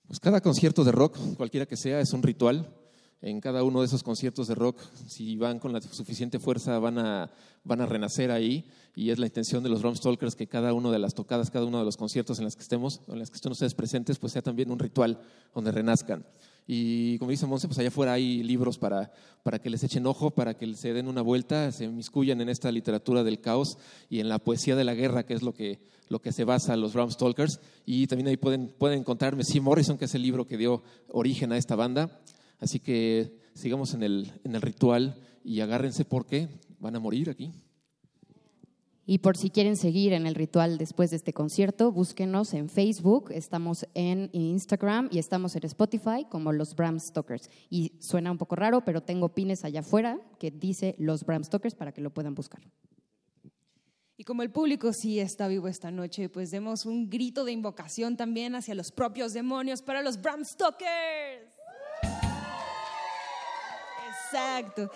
Pues 0.07 0.21
cada 0.21 0.39
concierto 0.39 0.85
de 0.85 0.93
rock, 0.93 1.17
cualquiera 1.35 1.65
que 1.65 1.75
sea, 1.75 1.99
es 1.99 2.13
un 2.13 2.23
ritual. 2.23 2.73
En 3.23 3.39
cada 3.39 3.63
uno 3.63 3.79
de 3.79 3.85
esos 3.85 4.03
conciertos 4.03 4.47
de 4.49 4.55
rock, 4.55 4.81
si 5.07 5.37
van 5.37 5.57
con 5.57 5.71
la 5.71 5.79
suficiente 5.79 6.39
fuerza, 6.39 6.77
van 6.79 6.97
a, 6.97 7.29
renacer 7.63 8.31
ahí. 8.31 8.65
Y 8.97 9.11
es 9.11 9.17
la 9.17 9.27
intención 9.27 9.63
de 9.63 9.69
los 9.69 9.81
Rom 9.81 9.95
Stalkers 9.95 10.35
que 10.35 10.47
cada 10.47 10.73
una 10.73 10.91
de 10.91 10.99
las 10.99 11.13
tocadas, 11.13 11.49
cada 11.49 11.65
uno 11.65 11.79
de 11.79 11.85
los 11.85 11.95
conciertos 11.95 12.39
en 12.39 12.43
las 12.43 12.57
que 12.57 12.63
estemos, 12.63 12.99
en 13.07 13.19
las 13.19 13.29
que 13.29 13.37
estén 13.37 13.53
ustedes 13.53 13.75
presentes, 13.75 14.19
pues 14.19 14.33
sea 14.33 14.41
también 14.41 14.69
un 14.71 14.77
ritual 14.77 15.21
donde 15.55 15.71
renazcan. 15.71 16.25
Y 16.67 17.17
como 17.17 17.31
dice 17.31 17.47
Monse, 17.47 17.69
pues 17.69 17.79
allá 17.79 17.87
afuera 17.87 18.11
hay 18.11 18.43
libros 18.43 18.77
para, 18.77 19.09
que 19.61 19.69
les 19.69 19.85
echen 19.85 20.05
ojo, 20.05 20.31
para 20.31 20.55
que 20.55 20.75
se 20.75 20.91
den 20.91 21.07
una 21.07 21.21
vuelta, 21.21 21.71
se 21.71 21.85
inmiscuyan 21.85 22.41
en 22.41 22.49
esta 22.49 22.73
literatura 22.73 23.23
del 23.23 23.39
caos 23.39 23.77
y 24.09 24.19
en 24.19 24.27
la 24.27 24.39
poesía 24.39 24.75
de 24.75 24.83
la 24.83 24.95
guerra, 24.95 25.25
que 25.25 25.33
es 25.33 25.43
lo 25.43 25.53
que, 25.53 25.79
se 26.29 26.43
basa 26.43 26.75
los 26.75 26.93
Ram 26.93 27.09
Stalkers. 27.09 27.61
Y 27.85 28.05
también 28.07 28.27
ahí 28.27 28.37
pueden, 28.37 28.67
pueden 28.67 28.99
encontrar 28.99 29.37
Messi 29.37 29.61
Morrison, 29.61 29.97
que 29.97 30.05
es 30.05 30.13
el 30.13 30.23
libro 30.23 30.45
que 30.45 30.57
dio 30.57 30.83
origen 31.07 31.53
a 31.53 31.57
esta 31.57 31.77
banda. 31.77 32.19
Así 32.63 32.79
que 32.79 33.41
sigamos 33.53 33.93
en 33.93 34.03
el, 34.03 34.31
en 34.45 34.55
el 34.55 34.61
ritual 34.61 35.21
y 35.43 35.59
agárrense 35.59 36.05
porque 36.05 36.47
van 36.79 36.95
a 36.95 36.99
morir 37.01 37.29
aquí. 37.29 37.51
Y 39.05 39.17
por 39.17 39.35
si 39.35 39.49
quieren 39.49 39.75
seguir 39.75 40.13
en 40.13 40.25
el 40.25 40.33
ritual 40.33 40.77
después 40.77 41.09
de 41.09 41.17
este 41.17 41.33
concierto, 41.33 41.91
búsquenos 41.91 42.53
en 42.53 42.69
Facebook, 42.69 43.31
estamos 43.31 43.85
en 43.95 44.29
Instagram 44.31 45.09
y 45.11 45.19
estamos 45.19 45.57
en 45.57 45.65
Spotify 45.65 46.25
como 46.29 46.53
los 46.53 46.73
Bram 46.73 47.01
Stokers. 47.01 47.49
Y 47.69 47.97
suena 47.99 48.31
un 48.31 48.37
poco 48.37 48.55
raro, 48.55 48.85
pero 48.85 49.03
tengo 49.03 49.35
pines 49.35 49.65
allá 49.65 49.81
afuera 49.81 50.21
que 50.39 50.49
dice 50.49 50.95
los 50.97 51.25
Bram 51.25 51.43
Stokers 51.43 51.75
para 51.75 51.91
que 51.91 51.99
lo 51.99 52.13
puedan 52.13 52.33
buscar. 52.33 52.61
Y 54.15 54.23
como 54.23 54.41
el 54.41 54.51
público 54.51 54.93
sí 54.93 55.19
está 55.19 55.49
vivo 55.49 55.67
esta 55.67 55.91
noche, 55.91 56.29
pues 56.29 56.49
demos 56.49 56.85
un 56.85 57.09
grito 57.09 57.43
de 57.43 57.51
invocación 57.51 58.15
también 58.15 58.55
hacia 58.55 58.73
los 58.73 58.93
propios 58.93 59.33
demonios 59.33 59.81
para 59.81 60.01
los 60.01 60.21
Bram 60.21 60.45
Stokers. 60.45 61.52
Exacto. 64.33 64.89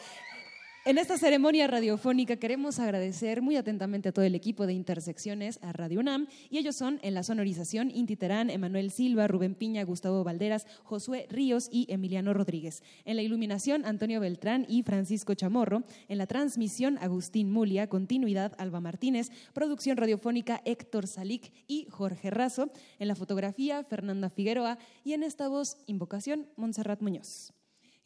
En 0.84 0.98
esta 0.98 1.18
ceremonia 1.18 1.68
radiofónica 1.68 2.38
queremos 2.38 2.80
agradecer 2.80 3.42
muy 3.42 3.56
atentamente 3.58 4.10
a 4.10 4.12
todo 4.14 4.26
el 4.26 4.34
equipo 4.34 4.66
de 4.66 4.74
Intersecciones, 4.74 5.60
a 5.62 5.74
Radio 5.74 6.00
UNAM, 6.00 6.28
y 6.50 6.58
ellos 6.58 6.76
son 6.78 7.00
en 7.04 7.14
la 7.14 7.22
sonorización 7.24 7.92
Inti 7.94 8.16
Terán, 8.16 8.50
Emanuel 8.50 8.90
Silva, 8.90 9.28
Rubén 9.28 9.54
Piña, 9.54 9.84
Gustavo 9.84 10.24
Valderas, 10.24 10.66
Josué 10.86 11.28
Ríos 11.30 11.68
y 11.72 11.86
Emiliano 11.92 12.34
Rodríguez. 12.34 12.82
En 13.06 13.18
la 13.18 13.22
iluminación, 13.22 13.86
Antonio 13.86 14.22
Beltrán 14.22 14.66
y 14.70 14.82
Francisco 14.82 15.36
Chamorro. 15.36 15.84
En 16.08 16.18
la 16.18 16.26
transmisión, 16.26 16.98
Agustín 17.00 17.52
Mulia, 17.52 17.90
continuidad, 17.90 18.54
Alba 18.58 18.80
Martínez, 18.80 19.30
producción 19.54 19.98
radiofónica, 19.98 20.62
Héctor 20.64 21.06
Salic 21.06 21.52
y 21.68 21.86
Jorge 21.92 22.32
Razo. 22.32 22.72
En 22.98 23.10
la 23.10 23.16
fotografía, 23.16 23.84
Fernanda 23.84 24.30
Figueroa, 24.30 24.80
y 25.04 25.14
en 25.14 25.22
esta 25.24 25.48
voz, 25.48 25.78
invocación, 25.86 26.48
Montserrat 26.56 27.02
Muñoz. 27.02 27.57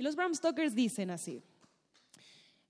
Y 0.02 0.04
los 0.04 0.16
Bram 0.16 0.34
Stokers 0.34 0.74
dicen 0.74 1.12
así. 1.12 1.44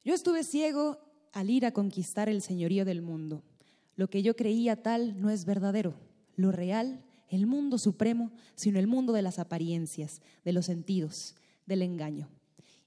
Yo 0.03 0.13
estuve 0.13 0.43
ciego 0.43 0.99
al 1.31 1.49
ir 1.49 1.65
a 1.65 1.71
conquistar 1.71 2.27
el 2.27 2.41
señorío 2.41 2.83
del 2.83 3.01
mundo. 3.01 3.41
Lo 3.95 4.09
que 4.09 4.21
yo 4.21 4.35
creía 4.35 4.83
tal 4.83 5.17
no 5.21 5.29
es 5.29 5.45
verdadero. 5.45 5.93
Lo 6.35 6.51
real, 6.51 7.05
el 7.29 7.47
mundo 7.47 7.77
supremo, 7.77 8.33
sino 8.55 8.79
el 8.79 8.87
mundo 8.87 9.13
de 9.13 9.21
las 9.21 9.39
apariencias, 9.39 10.21
de 10.43 10.51
los 10.51 10.65
sentidos, 10.65 11.35
del 11.65 11.83
engaño. 11.83 12.27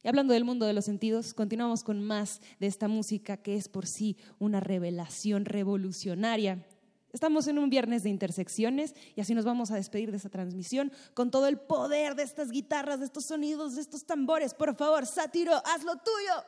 Y 0.02 0.08
hablando 0.08 0.34
del 0.34 0.44
mundo 0.44 0.66
de 0.66 0.74
los 0.74 0.84
sentidos, 0.84 1.32
continuamos 1.32 1.82
con 1.82 2.02
más 2.02 2.42
de 2.60 2.66
esta 2.66 2.86
música 2.86 3.38
que 3.38 3.56
es 3.56 3.70
por 3.70 3.86
sí 3.86 4.18
una 4.38 4.60
revelación 4.60 5.46
revolucionaria. 5.46 6.66
Estamos 7.14 7.46
en 7.46 7.60
un 7.60 7.70
viernes 7.70 8.02
de 8.02 8.10
intersecciones 8.10 8.92
y 9.14 9.20
así 9.20 9.34
nos 9.34 9.44
vamos 9.44 9.70
a 9.70 9.76
despedir 9.76 10.10
de 10.10 10.16
esta 10.16 10.28
transmisión 10.28 10.92
con 11.14 11.30
todo 11.30 11.46
el 11.46 11.58
poder 11.58 12.16
de 12.16 12.24
estas 12.24 12.50
guitarras, 12.50 12.98
de 12.98 13.06
estos 13.06 13.24
sonidos, 13.24 13.76
de 13.76 13.82
estos 13.82 14.04
tambores. 14.04 14.52
Por 14.52 14.74
favor, 14.74 15.06
Sátiro, 15.06 15.54
haz 15.64 15.84
lo 15.84 15.94
tuyo. 15.96 16.44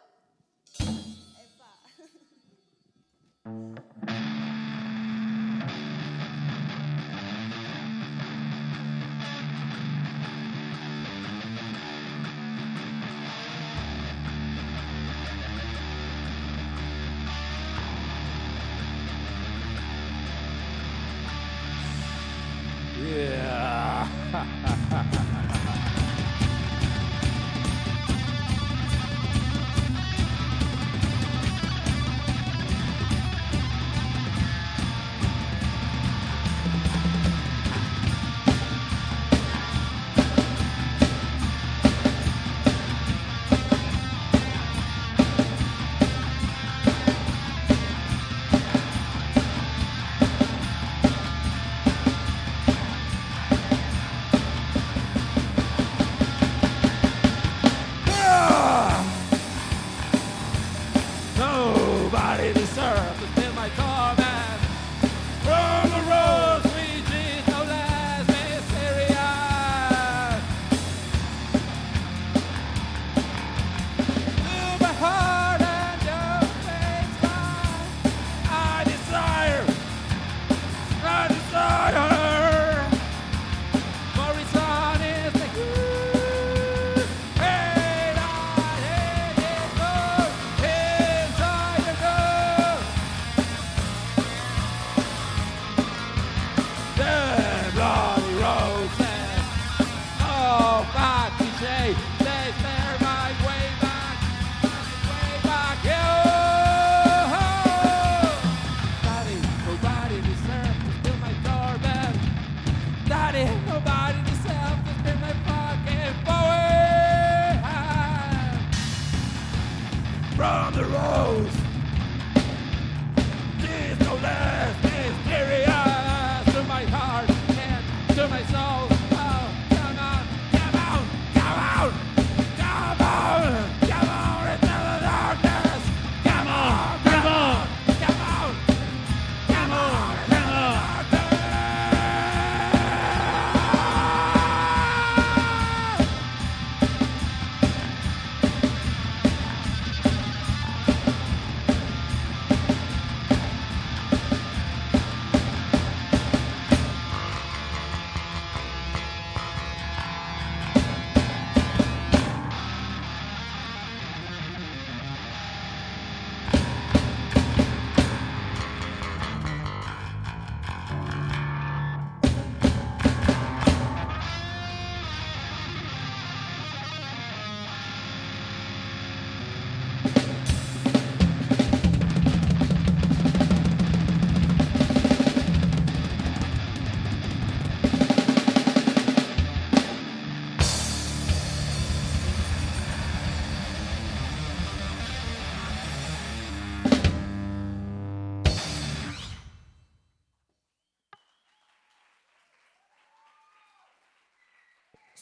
Nobody 3.46 4.15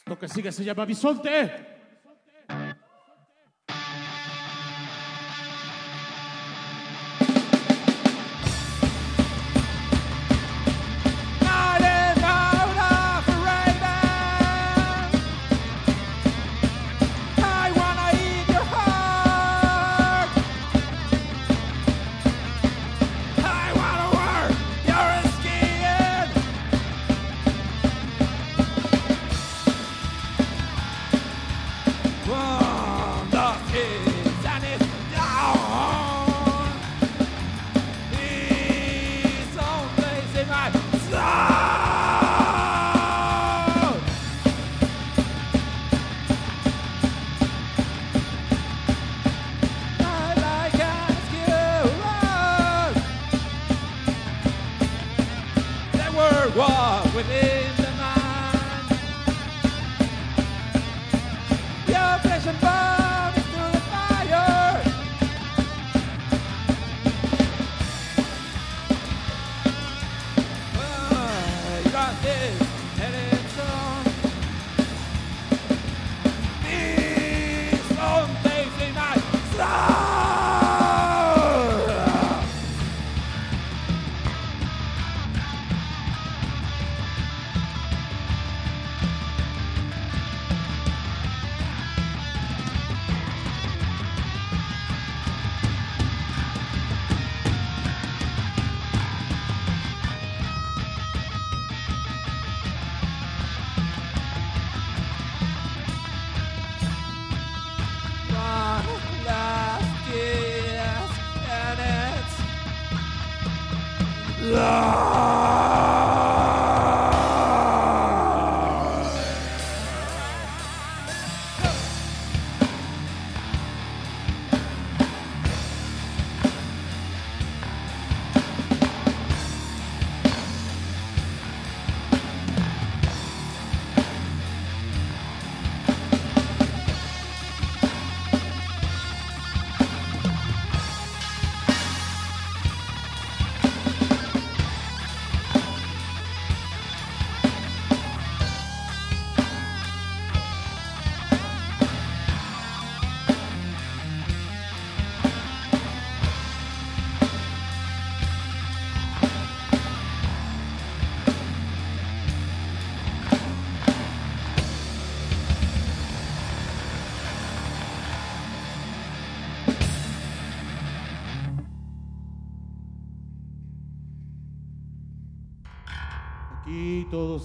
Esto 0.06 0.18
que 0.18 0.28
sigue 0.28 0.52
se 0.52 0.62
llama 0.62 0.84
Bisonte. 0.84 1.73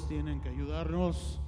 Tienen 0.09 0.41
que 0.41 0.49
ayudarnos. 0.49 1.38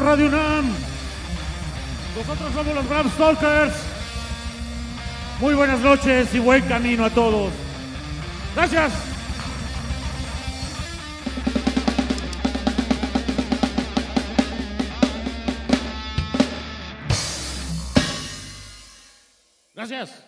Radio 0.00 0.26
UNAM. 0.26 0.72
Nosotros 2.16 2.52
somos 2.52 2.74
los 2.74 2.88
Bram 2.88 3.10
Stalkers. 3.10 3.74
Muy 5.40 5.54
buenas 5.54 5.80
noches 5.80 6.34
y 6.34 6.38
buen 6.38 6.66
camino 6.66 7.04
a 7.04 7.10
todos. 7.10 7.52
Gracias. 8.54 8.92
Gracias. 19.74 20.24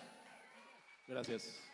Gracias. 1.07 1.67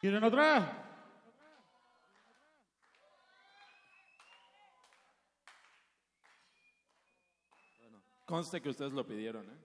¿Quieren 0.00 0.22
otra? 0.22 0.85
Conste 8.26 8.60
que 8.60 8.68
ustedes 8.68 8.92
lo 8.92 9.06
pidieron, 9.06 9.46
¿eh? 9.46 9.58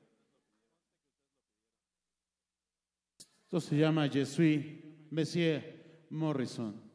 Esto 3.43 3.59
se 3.59 3.76
llama 3.76 4.07
Je 4.07 4.26
suis 4.26 5.09
Monsieur 5.09 5.62
Morrison. 6.12 6.90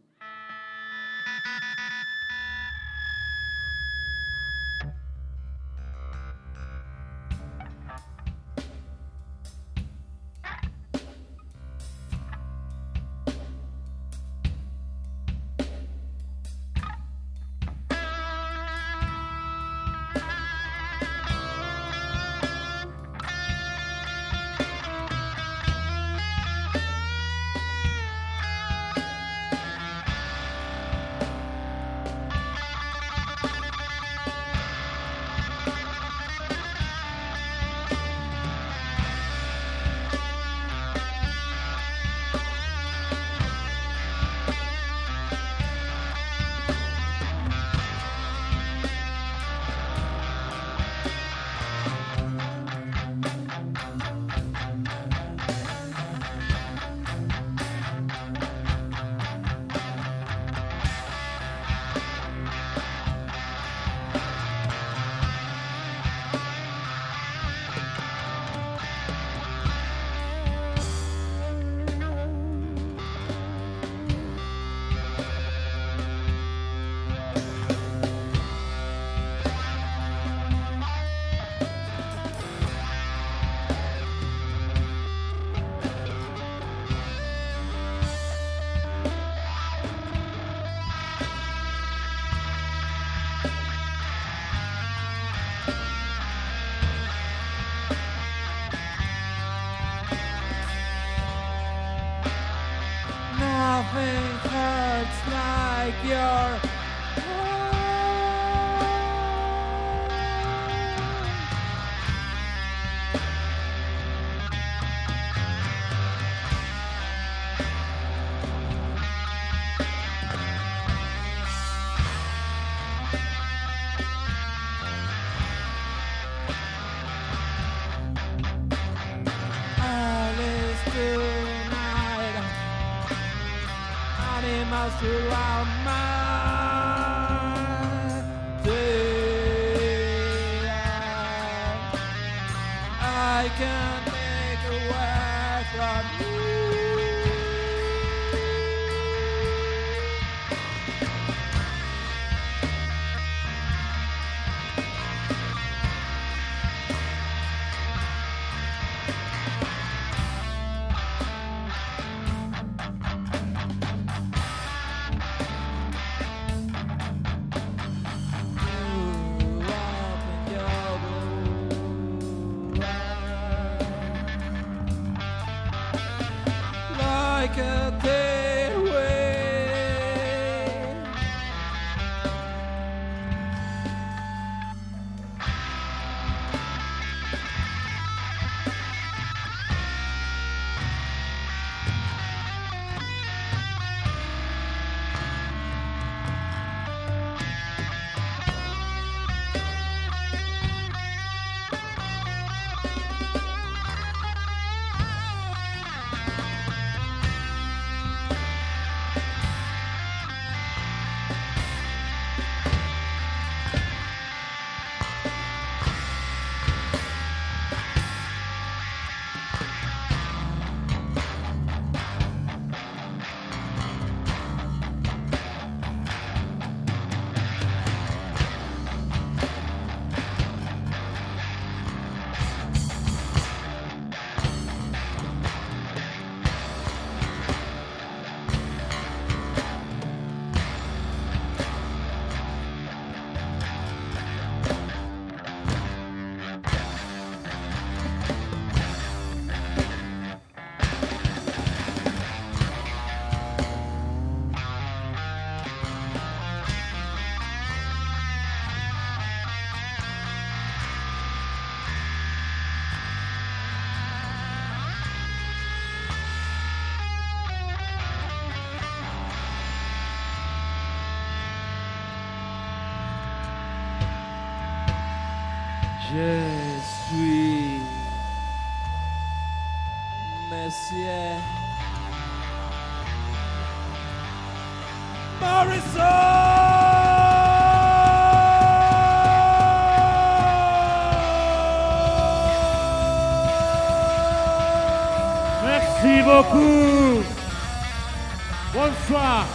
Bonsoir. 298.75 299.47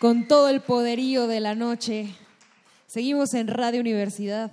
Con 0.00 0.26
todo 0.26 0.48
el 0.48 0.60
poderío 0.60 1.28
de 1.28 1.38
la 1.38 1.54
noche, 1.54 2.08
seguimos 2.88 3.32
en 3.34 3.46
Radio 3.46 3.80
Universidad. 3.80 4.50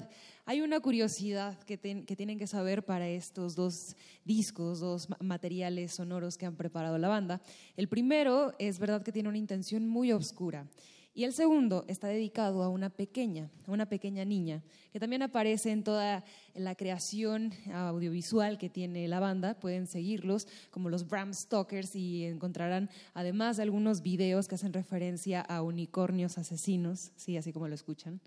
Hay 0.48 0.62
una 0.62 0.80
curiosidad 0.80 1.58
que, 1.64 1.76
tienen 1.78 2.38
que 2.38 2.46
saber 2.46 2.86
para 2.86 3.08
estos 3.10 3.56
dos 3.56 3.96
discos, 4.26 4.80
dos 4.80 5.10
ma- 5.10 5.18
materiales 5.20 5.94
sonoros 5.94 6.38
que 6.38 6.46
han 6.46 6.56
preparado 6.56 7.00
la 7.00 7.08
banda. 7.08 7.42
El 7.76 7.88
primero 7.88 8.54
es 8.60 8.78
verdad 8.78 9.02
que 9.02 9.12
tiene 9.12 9.30
una 9.30 9.40
intención 9.40 9.88
muy 9.88 10.12
oscura. 10.12 10.68
Y 11.16 11.24
el 11.24 11.34
segundo 11.34 11.84
está 11.88 12.10
dedicado 12.10 12.62
a 12.62 12.70
una 12.70 12.92
pequeña, 12.92 13.50
a 13.66 13.72
una 13.72 13.88
pequeña 13.88 14.24
niña, 14.24 14.62
que 14.92 15.00
también 15.00 15.24
aparece 15.24 15.72
en 15.72 15.84
toda 15.84 16.24
la 16.54 16.76
creación 16.76 17.52
audiovisual 17.74 18.60
que 18.60 18.70
tiene 18.70 19.08
la 19.08 19.20
banda. 19.20 19.56
Pueden 19.56 19.88
seguirlos 19.88 20.48
como 20.70 20.90
los 20.90 21.08
Bram 21.08 21.34
Stokers 21.34 21.96
y 21.96 22.26
encontrarán 22.26 22.92
además 23.16 23.58
de 23.58 23.64
algunos 23.64 24.04
videos 24.04 24.48
que 24.48 24.56
hacen 24.56 24.74
referencia 24.74 25.42
a 25.42 25.64
unicornios 25.64 26.38
asesinos, 26.38 27.14
sí, 27.16 27.36
así 27.36 27.52
como 27.52 27.68
lo 27.68 27.74
escuchan. 27.74 28.22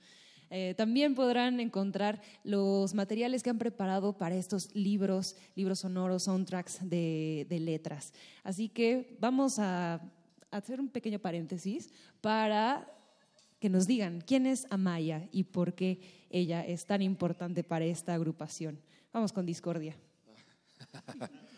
Eh, 0.51 0.75
también 0.77 1.15
podrán 1.15 1.61
encontrar 1.61 2.23
los 2.43 2.95
materiales 2.95 3.43
que 3.43 3.51
han 3.51 3.59
preparado 3.59 4.17
para 4.17 4.37
estos 4.37 4.75
libros, 4.75 5.37
libros 5.55 5.81
sonoros, 5.81 6.25
soundtracks 6.25 6.89
de, 6.89 7.47
letras. 7.51 8.13
Así 8.43 8.69
que 8.69 9.17
vamos 9.21 9.59
a 9.59 10.01
hacer 10.51 10.81
un 10.81 10.89
pequeño 10.89 11.19
paréntesis 11.19 11.91
para 12.21 12.91
que 13.61 13.69
nos 13.69 13.87
digan 13.87 14.21
quién 14.21 14.47
es 14.47 14.67
Amaya 14.71 15.29
y 15.33 15.45
por 15.45 15.75
qué 15.75 16.01
ella 16.31 16.65
es 16.65 16.87
tan 16.87 17.03
importante 17.03 17.65
para 17.65 17.85
esta 17.85 18.15
agrupación. 18.15 18.81
Vamos 19.13 19.33
con 19.33 19.47
Discordia. 19.47 19.97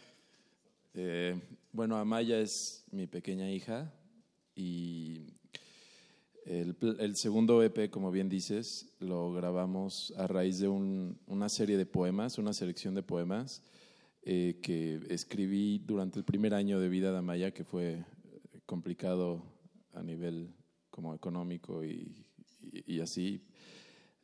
Eh, 0.93 1.41
bueno, 1.71 1.97
Amaya 1.97 2.41
es 2.41 2.85
mi 2.91 3.07
pequeña 3.07 3.49
hija 3.49 3.93
y 4.57 5.35
el, 6.51 6.77
el 6.99 7.15
segundo 7.17 7.63
EP, 7.63 7.91
como 7.91 8.11
bien 8.11 8.29
dices, 8.29 8.89
lo 8.99 9.33
grabamos 9.33 10.13
a 10.17 10.27
raíz 10.27 10.59
de 10.59 10.67
un- 10.69 11.17
una 11.27 11.49
serie 11.49 11.77
de 11.77 11.87
poemas, 11.87 12.39
una 12.39 12.53
selección 12.53 12.95
de 12.95 13.03
poemas 13.05 13.63
eh, 14.23 14.59
que 14.63 15.01
escribí 15.09 15.79
durante 15.79 16.19
el 16.19 16.25
primer 16.25 16.53
año 16.55 16.81
de 16.81 16.89
vida 16.89 17.13
de 17.13 17.19
Amaya, 17.19 17.53
que 17.53 17.65
fue 17.65 17.93
eh, 17.93 18.61
complicado 18.67 19.43
a 19.95 20.03
nivel 20.03 20.53
como 20.91 21.15
económico 21.15 21.85
y, 21.85 22.27
y- 22.61 22.97
y 22.97 23.01
así. 23.01 23.47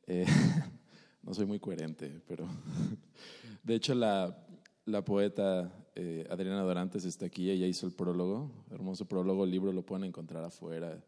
Eh, 0.08 0.26
no 1.22 1.32
soy 1.32 1.46
muy 1.46 1.60
coherente, 1.60 2.20
pero 2.26 2.46
de 3.62 3.74
hecho 3.76 3.94
la, 3.94 4.36
la 4.84 5.04
poeta 5.04 5.72
eh, 5.94 6.26
Adriana 6.28 6.62
Dorantes 6.62 7.04
está 7.04 7.26
aquí, 7.26 7.50
ella 7.50 7.66
hizo 7.68 7.86
el 7.86 7.92
prólogo, 7.92 8.50
hermoso 8.70 9.06
prólogo, 9.06 9.44
el 9.44 9.50
libro 9.52 9.72
lo 9.72 9.86
pueden 9.86 10.04
encontrar 10.04 10.42
afuera 10.44 11.02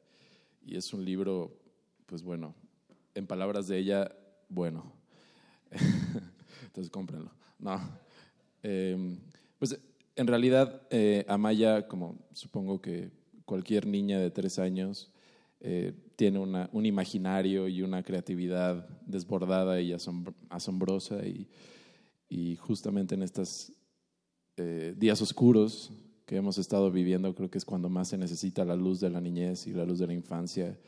y 0.69 0.77
es 0.77 0.93
un 0.93 1.05
libro, 1.05 1.57
pues 2.07 2.23
bueno, 2.23 2.55
en 3.14 3.27
palabras 3.27 3.66
de 3.69 3.79
ella, 3.79 4.12
bueno. 4.49 4.93
Entonces 6.66 6.91
cómprenlo. 6.91 7.31
No. 7.59 7.81
Eh, 8.62 9.16
pues 9.59 9.79
en 10.16 10.27
realidad 10.27 10.83
eh, 10.91 11.25
Amaya, 11.29 11.89
como 11.89 12.19
supongo 12.33 12.81
que 12.81 13.11
cualquier 13.45 13.87
niña 13.87 14.19
de 14.19 14.31
tres 14.31 14.59
años, 14.59 15.11
eh, 15.61 15.93
tiene 16.16 16.39
una, 16.39 16.69
un 16.73 16.87
imaginario 16.87 17.66
y 17.66 17.83
una 17.83 18.03
creatividad 18.03 18.89
desbordada 19.07 19.81
y 19.81 19.93
asombr- 19.93 20.35
asombrosa 20.51 21.27
y, 21.27 21.49
y 22.29 22.57
justamente 22.57 23.14
en 23.14 23.23
estos 23.23 23.73
eh, 24.57 24.95
días 24.97 25.21
oscuros 25.23 25.91
que 26.29 26.37
hemos 26.37 26.59
estado 26.59 26.91
viviendo 26.91 27.35
creo 27.35 27.51
que 27.51 27.57
es 27.57 27.64
cuando 27.64 27.89
más 27.89 28.09
se 28.09 28.18
necesita 28.18 28.62
la 28.62 28.76
luz 28.76 29.01
de 29.01 29.09
la 29.09 29.18
niñez 29.18 29.66
y 29.66 29.72
la 29.72 29.87
luz 29.87 29.99
de 29.99 30.07
la 30.07 30.12
infancia 30.12 30.79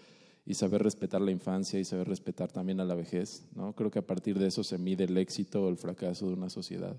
y 0.45 0.53
saber 0.53 0.83
respetar 0.83 1.23
la 1.23 1.31
infancia 1.31 1.81
y 1.81 1.85
saber 1.87 2.09
respetar 2.09 2.53
también 2.53 2.79
a 2.79 2.85
la 2.85 2.95
vejez. 2.95 3.47
¿no? 3.55 3.75
Creo 3.75 3.91
que 3.91 4.01
a 4.01 4.07
partir 4.07 4.39
de 4.39 4.49
eso 4.49 4.63
se 4.63 4.77
mide 4.77 5.05
el 5.05 5.17
éxito 5.17 5.65
o 5.65 5.71
el 5.71 5.79
fracaso 5.79 6.27
de 6.27 6.35
una 6.35 6.51
sociedad. 6.51 6.95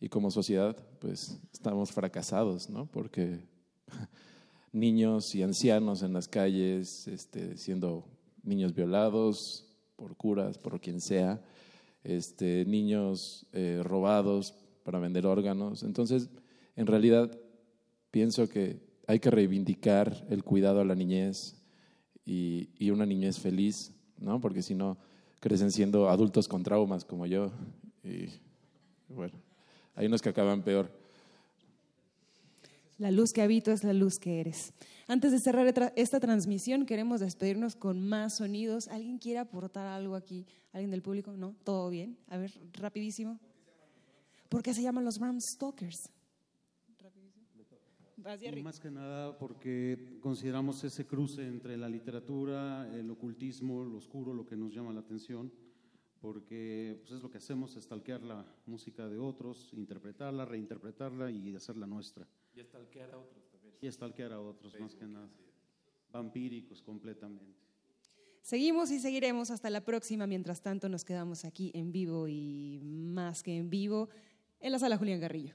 Y 0.00 0.10
como 0.10 0.30
sociedad, 0.30 0.76
pues 0.98 1.40
estamos 1.50 1.92
fracasados, 1.92 2.68
¿no? 2.68 2.84
porque 2.84 3.40
niños 4.72 5.34
y 5.34 5.42
ancianos 5.42 6.02
en 6.02 6.12
las 6.12 6.28
calles, 6.28 7.08
este, 7.08 7.56
siendo 7.56 8.04
niños 8.42 8.74
violados 8.74 9.64
por 9.96 10.14
curas, 10.14 10.58
por 10.58 10.78
quien 10.78 11.00
sea, 11.00 11.40
este, 12.04 12.66
niños 12.66 13.46
eh, 13.54 13.80
robados 13.82 14.52
para 14.84 14.98
vender 14.98 15.24
órganos. 15.24 15.84
Entonces, 15.84 16.28
en 16.76 16.86
realidad, 16.86 17.30
pienso 18.12 18.48
que 18.48 18.78
hay 19.08 19.18
que 19.18 19.32
reivindicar 19.32 20.24
el 20.30 20.44
cuidado 20.44 20.80
a 20.80 20.84
la 20.84 20.94
niñez 20.94 21.56
y, 22.24 22.68
y 22.78 22.90
una 22.90 23.04
niñez 23.04 23.40
feliz, 23.40 23.92
¿no? 24.18 24.40
Porque 24.40 24.62
si 24.62 24.76
no, 24.76 24.96
crecen 25.40 25.72
siendo 25.72 26.08
adultos 26.08 26.46
con 26.46 26.62
traumas 26.62 27.04
como 27.04 27.26
yo. 27.26 27.50
Y 28.04 28.28
bueno, 29.08 29.34
hay 29.96 30.06
unos 30.06 30.22
que 30.22 30.28
acaban 30.28 30.62
peor. 30.62 30.88
La 32.98 33.10
luz 33.10 33.32
que 33.32 33.42
habito 33.42 33.72
es 33.72 33.82
la 33.82 33.92
luz 33.92 34.20
que 34.20 34.38
eres. 34.38 34.72
Antes 35.08 35.32
de 35.32 35.40
cerrar 35.40 35.92
esta 35.96 36.20
transmisión, 36.20 36.86
queremos 36.86 37.18
despedirnos 37.18 37.74
con 37.74 38.06
más 38.08 38.36
sonidos. 38.36 38.86
¿Alguien 38.86 39.18
quiere 39.18 39.40
aportar 39.40 39.88
algo 39.88 40.14
aquí? 40.14 40.46
¿Alguien 40.72 40.92
del 40.92 41.02
público? 41.02 41.32
¿No? 41.36 41.56
¿Todo 41.64 41.90
bien? 41.90 42.16
A 42.28 42.36
ver, 42.36 42.52
rapidísimo. 42.74 43.40
¿Por 44.48 44.62
qué 44.62 44.74
se 44.74 44.82
llaman 44.82 45.04
los 45.04 45.18
Bram 45.18 45.40
Stokers? 45.40 46.08
Arriba. 48.24 48.62
Más 48.62 48.80
que 48.80 48.90
nada 48.90 49.36
porque 49.38 50.18
consideramos 50.20 50.82
ese 50.84 51.06
cruce 51.06 51.46
entre 51.46 51.76
la 51.76 51.88
literatura, 51.88 52.88
el 52.94 53.10
ocultismo, 53.10 53.84
lo 53.84 53.98
oscuro, 53.98 54.32
lo 54.32 54.46
que 54.46 54.56
nos 54.56 54.72
llama 54.72 54.92
la 54.92 55.00
atención, 55.00 55.52
porque 56.20 56.98
pues, 57.00 57.12
es 57.12 57.22
lo 57.22 57.30
que 57.30 57.38
hacemos, 57.38 57.76
estalquear 57.76 58.22
la 58.22 58.46
música 58.66 59.08
de 59.08 59.18
otros, 59.18 59.72
interpretarla, 59.74 60.44
reinterpretarla 60.44 61.30
y 61.30 61.54
hacerla 61.54 61.86
nuestra. 61.86 62.26
Y 62.54 62.60
estalquear 62.60 63.10
a 63.10 63.18
otros 63.18 63.48
también. 63.50 63.74
Y 63.80 63.86
estalquear 63.86 64.32
a 64.32 64.40
otros, 64.40 64.78
más 64.78 64.94
que 64.94 65.06
nada. 65.06 65.28
Vampíricos 66.12 66.82
completamente. 66.82 67.62
Seguimos 68.42 68.90
y 68.90 68.98
seguiremos 68.98 69.50
hasta 69.50 69.70
la 69.70 69.84
próxima. 69.84 70.26
Mientras 70.26 70.62
tanto, 70.62 70.88
nos 70.88 71.04
quedamos 71.04 71.44
aquí 71.44 71.70
en 71.74 71.92
vivo 71.92 72.26
y 72.28 72.80
más 72.82 73.42
que 73.42 73.56
en 73.56 73.70
vivo 73.70 74.08
en 74.60 74.72
la 74.72 74.78
sala 74.78 74.96
Julián 74.96 75.20
Garrillo. 75.20 75.54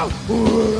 Tchau! 0.00 0.79